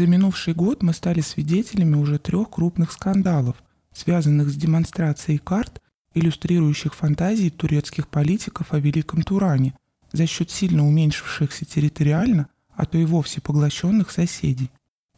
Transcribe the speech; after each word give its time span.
За 0.00 0.06
минувший 0.06 0.54
год 0.54 0.82
мы 0.82 0.94
стали 0.94 1.20
свидетелями 1.20 1.94
уже 1.94 2.18
трех 2.18 2.48
крупных 2.48 2.90
скандалов, 2.90 3.62
связанных 3.92 4.48
с 4.48 4.56
демонстрацией 4.56 5.36
карт, 5.36 5.82
иллюстрирующих 6.14 6.94
фантазии 6.94 7.50
турецких 7.50 8.08
политиков 8.08 8.72
о 8.72 8.78
Великом 8.78 9.20
Туране 9.20 9.74
за 10.10 10.26
счет 10.26 10.50
сильно 10.50 10.88
уменьшившихся 10.88 11.66
территориально, 11.66 12.48
а 12.70 12.86
то 12.86 12.96
и 12.96 13.04
вовсе 13.04 13.42
поглощенных 13.42 14.10
соседей. 14.10 14.70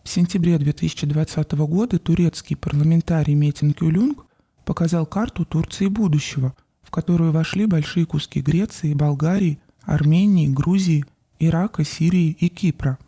В 0.02 0.08
сентябре 0.08 0.58
2020 0.58 1.52
года 1.52 2.00
турецкий 2.00 2.56
парламентарий 2.56 3.34
Метин 3.34 3.74
Кюлюнг 3.74 4.26
показал 4.64 5.06
карту 5.06 5.44
Турции 5.44 5.86
будущего, 5.86 6.56
в 6.82 6.90
которую 6.90 7.30
вошли 7.30 7.66
большие 7.66 8.04
куски 8.04 8.40
Греции, 8.40 8.94
Болгарии, 8.94 9.60
Армении, 9.82 10.48
Грузии, 10.48 11.04
Ирака, 11.38 11.84
Сирии 11.84 12.36
и 12.40 12.48
Кипра. 12.48 12.98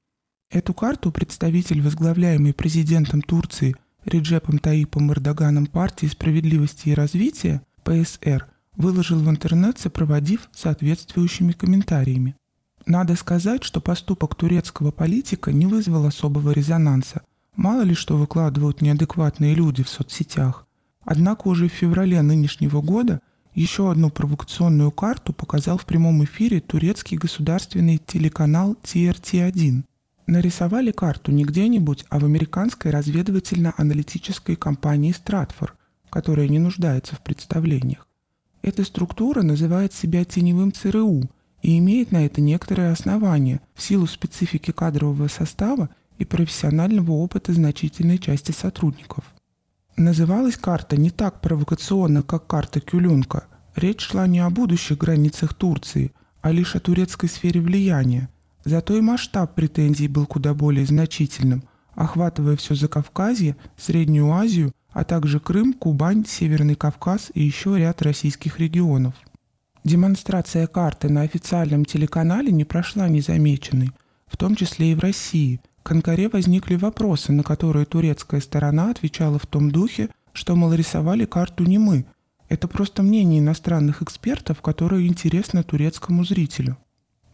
Эту 0.55 0.73
карту 0.73 1.11
представитель, 1.11 1.83
возглавляемый 1.83 2.55
президентом 2.55 3.23
Турции 3.23 3.75
Реджепом 4.05 4.61
Таипом 4.61 5.11
Эрдоганом 5.11 5.67
партии 5.67 6.07
справедливости 6.07 6.91
и 6.91 6.95
развития, 6.95 7.61
ПСР, 7.83 8.47
выложил 8.77 9.19
в 9.19 9.29
интернет, 9.29 9.81
сопроводив 9.81 10.49
соответствующими 10.53 11.51
комментариями. 11.51 12.37
Надо 12.87 13.17
сказать, 13.17 13.65
что 13.65 13.81
поступок 13.81 14.37
турецкого 14.37 14.93
политика 14.93 15.53
не 15.53 15.67
вызвал 15.67 16.07
особого 16.07 16.53
резонанса. 16.53 17.23
Мало 17.57 17.83
ли 17.83 17.95
что 17.95 18.17
выкладывают 18.17 18.81
неадекватные 18.81 19.57
люди 19.57 19.83
в 19.83 19.89
соцсетях. 19.89 20.69
Однако 21.05 21.49
уже 21.49 21.69
в 21.69 21.73
феврале 21.73 22.23
нынешнего 22.23 22.81
года 22.81 23.21
еще 23.55 23.91
одну 23.91 24.09
провокационную 24.09 24.93
карту 24.93 25.33
показал 25.33 25.79
в 25.79 25.85
прямом 25.85 26.23
эфире 26.23 26.61
турецкий 26.61 27.17
государственный 27.17 27.99
телеканал 27.99 28.77
TRT-1. 28.85 29.83
Нарисовали 30.27 30.91
карту 30.91 31.33
не 31.33 31.45
где-нибудь, 31.45 32.07
а 32.09 32.19
в 32.19 32.25
американской 32.25 32.91
разведывательно-аналитической 32.91 34.57
компании 34.57 35.13
Стратфор, 35.13 35.77
которая 36.09 36.49
не 36.49 36.59
нуждается 36.59 37.15
в 37.15 37.23
представлениях. 37.23 38.09
Эта 38.63 38.85
структура 38.85 39.43
называет 39.43 39.93
себя 39.93 40.25
теневым 40.25 40.73
ЦРУ 40.73 41.29
и 41.61 41.79
имеет 41.79 42.13
на 42.13 42.25
это 42.25 42.41
некоторые 42.41 42.91
основания 42.91 43.61
в 43.75 43.83
силу 43.83 44.07
специфики 44.07 44.71
кадрового 44.71 45.29
состава 45.29 45.91
и 46.19 46.25
профессионального 46.25 47.13
опыта 47.13 47.53
значительной 47.53 48.19
части 48.19 48.53
сотрудников. 48.53 49.25
Называлась 49.97 50.57
карта 50.57 50.97
не 50.97 51.11
так 51.11 51.43
провокационно, 51.43 52.23
как 52.23 52.47
карта 52.47 52.81
Кюлюнка. 52.81 53.45
Речь 53.77 54.01
шла 54.01 54.27
не 54.27 54.41
о 54.41 54.49
будущих 54.49 54.99
границах 54.99 55.53
Турции, 55.53 56.13
а 56.41 56.51
лишь 56.51 56.75
о 56.75 56.81
турецкой 56.81 57.29
сфере 57.29 57.61
влияния. 57.61 58.31
Зато 58.65 58.97
и 58.97 59.01
масштаб 59.01 59.55
претензий 59.55 60.09
был 60.09 60.27
куда 60.27 60.55
более 60.55 60.87
значительным, 60.87 61.65
охватывая 61.95 62.57
все 62.57 62.75
Закавказье, 62.75 63.57
Среднюю 63.77 64.33
Азию, 64.33 64.73
а 64.91 65.05
также 65.05 65.41
Крым, 65.41 65.73
Кубань, 65.73 66.25
Северный 66.27 66.75
Кавказ 66.75 67.31
и 67.35 67.43
еще 67.43 67.79
ряд 67.79 68.03
российских 68.03 68.59
регионов. 68.59 69.15
Демонстрация 69.85 70.67
карты 70.67 71.09
на 71.09 71.23
официальном 71.23 71.85
телеканале 71.85 72.51
не 72.51 72.65
прошла 72.65 73.09
незамеченной, 73.09 73.93
в 74.27 74.37
том 74.37 74.57
числе 74.57 74.93
и 74.93 74.95
в 74.95 75.01
России– 75.01 75.61
к 75.85 75.91
Анкаре 75.91 76.31
возникли 76.31 76.77
вопросы, 76.77 77.31
на 77.31 77.43
которые 77.43 77.85
турецкая 77.85 78.41
сторона 78.41 78.91
отвечала 78.91 79.39
в 79.39 79.47
том 79.47 79.71
духе, 79.71 80.09
что, 80.33 80.57
мол, 80.57 80.73
рисовали 80.73 81.27
карту 81.27 81.65
не 81.65 81.77
мы. 81.77 82.07
Это 82.49 82.69
просто 82.69 83.03
мнение 83.03 83.41
иностранных 83.41 84.01
экспертов, 84.01 84.63
которое 84.63 85.07
интересно 85.07 85.63
турецкому 85.63 86.25
зрителю. 86.25 86.79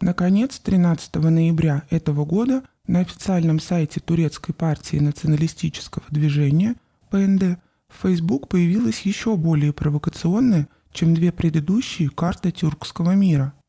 Наконец, 0.01 0.59
13 0.59 1.15
ноября 1.17 1.83
этого 1.91 2.25
года 2.25 2.63
на 2.87 3.01
официальном 3.01 3.61
сайте 3.61 4.01
турецкой 4.01 4.53
партии 4.53 4.97
националистического 4.97 6.05
движения 6.11 6.77
ПНД 7.11 7.59
в 7.89 8.03
Facebook 8.03 8.49
появилась 8.49 9.01
еще 9.03 9.37
более 9.37 9.73
провокационная, 9.73 10.69
чем 10.93 11.15
две 11.15 11.33
предыдущие 11.33 12.09
карта 12.09 12.51
тюркского 12.51 13.13
мира– 13.13 13.55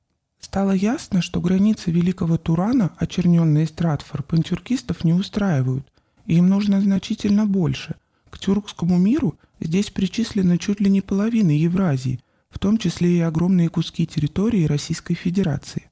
Стало 0.42 0.72
ясно, 0.72 1.22
что 1.22 1.40
границы 1.40 1.92
Великого 1.92 2.38
Турана, 2.38 2.92
очерненные 2.98 3.68
Стратфор, 3.68 4.24
пантюркистов 4.24 5.04
не 5.04 5.14
устраивают, 5.14 5.88
и 6.26 6.36
им 6.36 6.50
нужно 6.50 6.82
значительно 6.82 7.46
больше. 7.46 7.96
К 8.32 8.40
тюркскому 8.40 8.98
миру 8.98 9.38
здесь 9.60 9.92
причислены 9.92 10.58
чуть 10.58 10.80
ли 10.82 10.90
не 10.90 11.02
половина 11.02 11.52
Евразии, 11.52 12.20
в 12.50 12.58
том 12.58 12.80
числе 12.80 13.18
и 13.18 13.22
огромные 13.22 13.70
куски 13.70 14.08
территории 14.08 14.66
Российской 14.66 15.14
Федерации. 15.14 15.91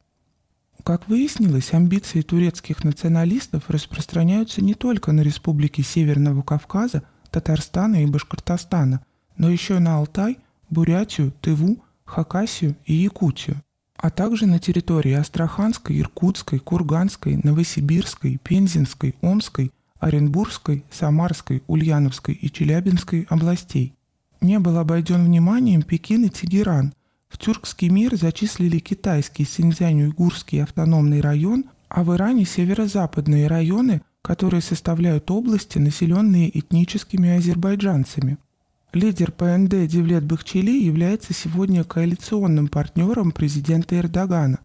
Как 0.89 1.07
выяснилось, 1.07 1.71
амбиции 1.71 2.21
турецких 2.21 2.83
националистов 2.83 3.69
распространяются 3.69 4.63
не 4.63 4.73
только 4.73 5.11
на 5.11 5.21
республики 5.21 5.81
Северного 5.81 6.41
Кавказа, 6.41 7.03
Татарстана 7.29 8.01
и 8.01 8.07
Башкортостана, 8.07 9.05
но 9.37 9.51
еще 9.51 9.77
на 9.77 9.97
Алтай, 9.97 10.39
Бурятию, 10.71 11.31
Тыву, 11.41 11.77
Хакасию 12.05 12.75
и 12.85 12.95
Якутию 12.95 13.61
а 13.97 14.09
также 14.09 14.47
на 14.47 14.57
территории 14.57 15.11
Астраханской, 15.11 15.99
Иркутской, 15.99 16.57
Курганской, 16.57 17.39
Новосибирской, 17.43 18.39
Пензенской, 18.41 19.13
Омской, 19.21 19.71
Оренбургской, 19.99 20.85
Самарской, 20.89 21.61
Ульяновской 21.67 22.33
и 22.33 22.49
Челябинской 22.49 23.27
областей. 23.29 23.93
Не 24.41 24.57
был 24.57 24.79
обойден 24.79 25.23
вниманием 25.23 25.83
Пекин 25.83 26.23
и 26.25 26.29
Тегеран. 26.29 26.93
В 27.29 27.37
тюркский 27.37 27.89
мир 27.89 28.15
зачислили 28.15 28.79
китайский 28.79 29.45
Синьцзянь-Уйгурский 29.45 30.63
автономный 30.63 31.21
район, 31.21 31.65
а 31.87 32.03
в 32.03 32.13
Иране 32.13 32.45
северо-западные 32.45 33.47
районы, 33.47 34.01
которые 34.21 34.61
составляют 34.61 35.31
области, 35.31 35.77
населенные 35.77 36.57
этническими 36.57 37.37
азербайджанцами– 37.37 38.37
Лидер 38.91 39.31
ПНД 39.31 39.85
Девлет 39.87 40.23
Бахчели 40.23 40.71
является 40.71 41.31
сегодня 41.31 41.83
коалиционным 41.83 42.67
партнером 42.67 43.31
президента 43.31 43.95
Эрдогана. 43.99 44.61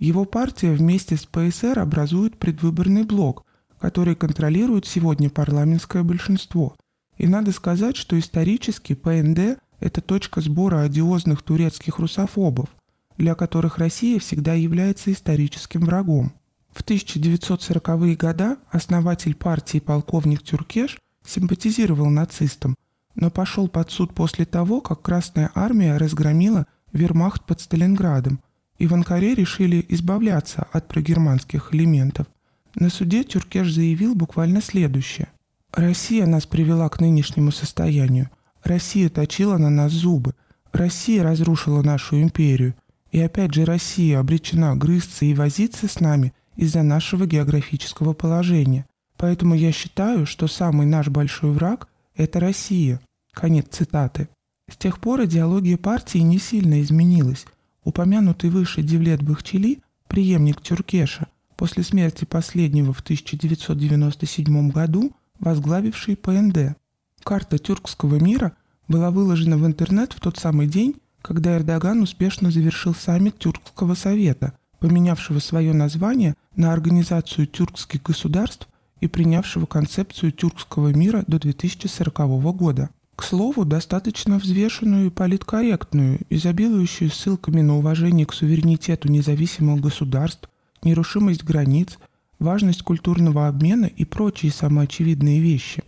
Его 0.00 0.24
партия 0.24 0.72
вместе 0.72 1.16
с 1.16 1.24
ПСР 1.26 1.78
образует 1.78 2.36
предвыборный 2.38 3.04
блок, 3.04 3.46
который 3.78 4.16
контролирует 4.16 4.84
сегодня 4.84 5.30
парламентское 5.30 6.02
большинство. 6.02 6.74
И 7.18 7.28
надо 7.28 7.52
сказать, 7.52 7.96
что 7.96 8.18
исторически 8.18 8.94
ПНД– 8.94 9.60
это 9.80 10.00
точка 10.00 10.40
сбора 10.40 10.80
одиозных 10.82 11.42
турецких 11.42 11.98
русофобов, 11.98 12.68
для 13.16 13.34
которых 13.34 13.78
Россия 13.78 14.18
всегда 14.18 14.54
является 14.54 15.12
историческим 15.12 15.80
врагом. 15.82 16.32
В 16.70 16.84
1940-е 16.84 18.16
годы 18.16 18.56
основатель 18.70 19.34
партии 19.34 19.78
полковник 19.78 20.42
Тюркеш 20.42 20.98
симпатизировал 21.24 22.06
нацистам– 22.10 22.74
но 23.20 23.30
пошел 23.30 23.66
под 23.66 23.90
суд 23.90 24.14
после 24.14 24.44
того, 24.44 24.80
как 24.80 25.02
Красная 25.02 25.50
Армия 25.54 25.96
разгромила 25.96 26.66
вермахт 26.92 27.44
под 27.44 27.60
Сталинградом, 27.60 28.38
и 28.78 28.86
в 28.86 28.94
Анкаре 28.94 29.34
решили 29.34 29.84
избавляться 29.88 30.68
от 30.72 30.86
прогерманских 30.86 31.74
элементов. 31.74 32.28
На 32.76 32.90
суде 32.90 33.24
Тюркеш 33.24 33.72
заявил 33.72 34.14
буквально 34.14 34.62
следующее. 34.62 35.28
«Россия 35.72 36.26
нас 36.26 36.46
привела 36.46 36.88
к 36.88 37.00
нынешнему 37.00 37.50
состоянию. 37.50 38.30
Россия 38.64 39.08
точила 39.08 39.58
на 39.58 39.70
нас 39.70 39.92
зубы. 39.92 40.34
Россия 40.72 41.22
разрушила 41.22 41.82
нашу 41.82 42.20
империю. 42.20 42.74
И 43.10 43.20
опять 43.20 43.54
же 43.54 43.64
Россия 43.64 44.18
обречена 44.18 44.76
грызться 44.76 45.24
и 45.24 45.34
возиться 45.34 45.88
с 45.88 46.00
нами 46.00 46.34
из-за 46.56 46.82
нашего 46.82 47.26
географического 47.26 48.12
положения. 48.12 48.86
Поэтому 49.16 49.54
я 49.54 49.72
считаю, 49.72 50.26
что 50.26 50.46
самый 50.46 50.86
наш 50.86 51.08
большой 51.08 51.52
враг– 51.52 51.88
это 52.16 52.40
Россия. 52.40 53.00
Конец 53.32 53.66
цитаты. 53.70 54.28
С 54.70 54.76
тех 54.76 55.00
пор 55.00 55.24
идеология 55.24 55.76
партии 55.78 56.18
не 56.18 56.38
сильно 56.38 56.82
изменилась. 56.82 57.46
Упомянутый 57.84 58.50
выше 58.50 58.82
Девлет 58.82 59.22
Бахчели, 59.22 59.80
преемник 60.08 60.60
Тюркеша, 60.60 61.26
после 61.56 61.82
смерти 61.82 62.24
последнего 62.24 62.92
в 62.92 63.00
1997 63.00 64.70
году, 64.70 65.12
возглавивший 65.40 66.16
ПНД. 66.16 66.76
Карта 67.22 67.58
тюркского 67.58 68.16
мира 68.16 68.52
была 68.88 69.10
выложена 69.10 69.56
в 69.56 69.66
интернет 69.66 70.12
в 70.12 70.20
тот 70.20 70.38
самый 70.38 70.66
день, 70.66 70.96
когда 71.22 71.56
Эрдоган 71.56 72.00
успешно 72.02 72.50
завершил 72.50 72.94
саммит 72.94 73.38
Тюркского 73.38 73.94
совета, 73.94 74.54
поменявшего 74.78 75.40
свое 75.40 75.72
название 75.72 76.34
на 76.56 76.72
Организацию 76.72 77.46
тюркских 77.46 78.02
государств 78.02 78.68
и 79.00 79.06
принявшего 79.08 79.66
концепцию 79.66 80.32
тюркского 80.32 80.88
мира 80.88 81.24
до 81.26 81.38
2040 81.38 82.18
года. 82.56 82.90
К 83.14 83.24
слову, 83.24 83.64
достаточно 83.64 84.38
взвешенную 84.38 85.08
и 85.08 85.10
политкорректную, 85.10 86.20
изобилующую 86.30 87.10
ссылками 87.10 87.62
на 87.62 87.76
уважение 87.76 88.26
к 88.26 88.32
суверенитету 88.32 89.08
независимых 89.08 89.80
государств, 89.80 90.48
нерушимость 90.84 91.42
границ, 91.42 91.98
важность 92.38 92.82
культурного 92.82 93.48
обмена 93.48 93.86
и 93.86 94.04
прочие 94.04 94.52
самоочевидные 94.52 95.40
вещи. 95.40 95.82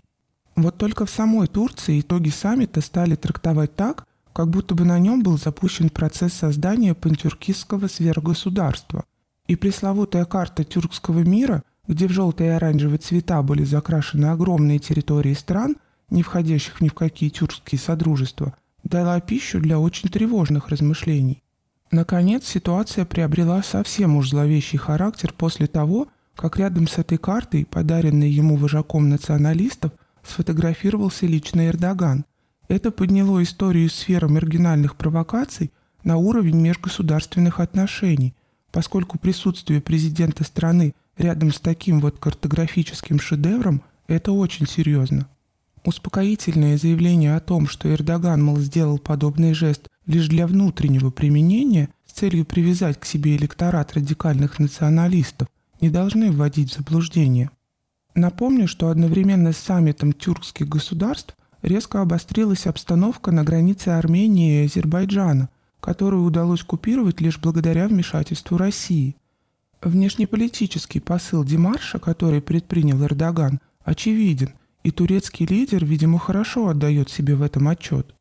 Вот 0.63 0.79
только 0.79 1.07
в 1.07 1.11
самой 1.11 1.47
Турции 1.47 2.01
итоги 2.01 2.29
саммита 2.29 2.81
стали 2.81 3.15
трактовать 3.15 3.77
так, 3.77 4.07
как 4.33 4.49
будто 4.49 4.75
бы 4.75 4.85
на 4.85 4.99
нем 4.99 5.23
был 5.23 5.39
запущен 5.39 5.91
процесс 5.91 6.33
создания 6.33 6.95
пантюркистского 6.95 7.89
сверхгосударства. 7.89 9.05
И 9.47 9.57
пресловутая 9.57 10.25
карта 10.25 10.65
тюркского 10.65 11.21
мира 11.21 11.63
где 11.91 12.07
в 12.07 12.13
желтые 12.13 12.51
и 12.51 12.53
оранжевые 12.53 12.99
цвета 12.99 13.43
были 13.43 13.65
закрашены 13.65 14.27
огромные 14.27 14.79
территории 14.79 15.35
стран, 15.35 15.77
не 16.09 16.23
входящих 16.23 16.81
ни 16.81 16.89
в 16.89 16.95
какие 16.95 17.31
тюркские 17.31 17.81
содружества, 17.81 18.55
дала 18.85 19.21
пищу 19.21 19.59
для 19.61 19.81
очень 19.81 20.09
тревожных 20.09 20.69
размышлений. 20.69 21.43
Наконец, 21.91 22.47
ситуация 22.47 23.05
приобрела 23.05 23.61
совсем 23.65 24.17
уж 24.17 24.31
зловещий 24.31 24.79
характер 24.79 25.35
после 25.37 25.67
того, 25.67 26.07
как 26.37 26.59
рядом 26.59 26.87
с 26.87 26.97
этой 26.97 27.19
картой, 27.19 27.67
подаренной 27.67 28.31
ему 28.31 28.55
вожаком 28.55 29.09
националистов, 29.09 29.91
сфотографировался 30.31 31.27
лично 31.27 31.69
Эрдоган. 31.69 32.25
Это 32.69 32.91
подняло 32.91 33.43
историю 33.43 33.91
сферы 33.91 34.29
маргинальных 34.29 34.97
провокаций 34.97 35.71
на 36.05 36.17
уровень 36.17 36.61
межгосударственных 36.61 37.61
отношений, 37.61 38.35
поскольку 38.71 39.19
присутствие 39.19 39.81
президента 39.81 40.45
страны 40.45 40.95
рядом 41.19 41.53
с 41.53 41.61
таким 41.61 42.01
вот 42.01 42.19
картографическим 42.19 43.21
шедевром– 43.21 43.83
это 44.07 44.33
очень 44.33 44.67
серьезно. 44.67 45.29
Успокоительное 45.85 46.77
заявление 46.77 47.37
о 47.37 47.41
том, 47.41 47.67
что 47.67 47.93
Эрдоган, 47.93 48.43
мол, 48.43 48.59
сделал 48.59 48.99
подобный 48.99 49.55
жест 49.55 49.89
лишь 50.07 50.29
для 50.29 50.47
внутреннего 50.47 51.11
применения 51.11 51.89
с 52.07 52.13
целью 52.13 52.45
привязать 52.45 53.01
к 53.01 53.05
себе 53.05 53.37
электорат 53.37 53.95
радикальных 53.95 54.59
националистов, 54.59 55.49
не 55.81 55.89
должны 55.89 56.31
вводить 56.31 56.71
в 56.71 56.77
заблуждение. 56.77 57.51
Напомню, 58.15 58.67
что 58.67 58.89
одновременно 58.89 59.53
с 59.53 59.59
саммитом 59.59 60.13
тюркских 60.13 60.69
государств 60.69 61.37
резко 61.63 62.01
обострилась 62.01 62.67
обстановка 62.67 63.31
на 63.31 63.45
границе 63.45 63.89
Армении 63.89 64.63
и 64.63 64.67
Азербайджана, 64.67 65.49
которую 65.81 66.25
удалось 66.25 66.63
купировать 66.63 67.21
лишь 67.21 67.39
благодаря 67.39 67.89
вмешательству 67.89 68.57
России. 68.57 69.17
Внешнеполитический 69.81 71.01
посыл 71.01 71.45
Демарша, 71.45 71.99
который 71.99 72.43
предпринял 72.43 73.03
Эрдоган, 73.03 73.61
очевиден, 73.83 74.51
и 74.83 74.91
турецкий 74.91 75.47
лидер, 75.47 75.85
видимо, 75.85 76.19
хорошо 76.19 76.69
отдает 76.69 77.11
себе 77.11 77.35
в 77.35 77.43
этом 77.43 77.69
отчет. 77.69 78.15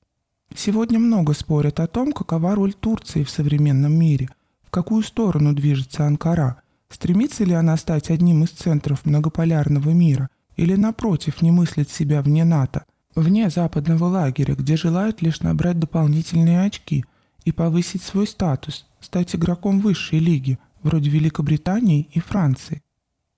Сегодня 0.56 1.00
много 1.00 1.34
спорят 1.34 1.80
о 1.80 1.88
том, 1.88 2.12
какова 2.12 2.56
роль 2.56 2.74
Турции 2.74 3.24
в 3.24 3.30
современном 3.30 3.94
мире, 3.94 4.30
в 4.64 4.70
какую 4.70 5.04
сторону 5.04 5.54
движется 5.54 6.06
Анкара, 6.06 6.62
стремится 6.90 7.44
ли 7.44 7.54
она 7.54 7.78
стать 7.78 8.10
одним 8.10 8.44
из 8.44 8.50
центров 8.50 9.06
многополярного 9.06 9.90
мира 9.92 10.30
или, 10.56 10.76
напротив, 10.76 11.42
не 11.42 11.52
мыслит 11.52 11.90
себя 11.90 12.22
вне 12.22 12.44
НАТО, 12.44 12.86
вне 13.16 13.50
западного 13.50 14.06
лагеря, 14.06 14.56
где 14.56 14.76
желают 14.76 15.22
лишь 15.22 15.42
набрать 15.42 15.80
дополнительные 15.80 16.62
очки 16.64 17.06
и 17.46 17.52
повысить 17.52 18.04
свой 18.04 18.28
статус, 18.28 18.86
стать 19.00 19.36
игроком 19.36 19.80
высшей 19.80 20.20
лиги, 20.20 20.60
вроде 20.84 21.10
Великобритании 21.10 22.10
и 22.12 22.20
Франции. 22.20 22.82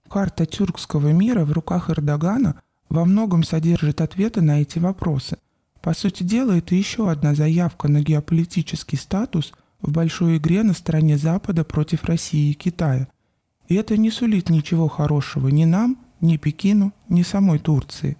Карта 0.10 0.46
тюркского 0.46 1.12
мира 1.12 1.46
в 1.46 1.52
руках 1.52 1.90
Эрдогана– 1.90 2.56
во 2.92 3.06
многом 3.06 3.44
содержит 3.44 4.02
ответы 4.02 4.42
на 4.42 4.62
эти 4.62 4.78
вопросы. 4.78 5.38
По 5.82 5.94
сути 5.94 6.24
дела, 6.24 6.58
это 6.58 6.76
еще 6.76 7.10
одна 7.10 7.34
заявка 7.34 7.88
на 7.88 8.02
геополитический 8.02 8.98
статус 8.98 9.54
в 9.82 9.92
большой 9.92 10.38
игре 10.38 10.62
на 10.64 10.74
стороне 10.74 11.18
Запада 11.18 11.64
против 11.64 12.04
России 12.04 12.52
и 12.52 12.54
Китая. 12.54 13.08
И 13.72 13.76
это 13.76 13.96
не 13.96 14.12
сулит 14.12 14.50
ничего 14.50 14.90
хорошего 14.90 15.48
ни 15.48 15.64
нам, 15.64 15.98
ни 16.20 16.36
Пекину, 16.36 16.92
ни 17.08 17.24
самой 17.24 17.58
Турции. 17.58 18.18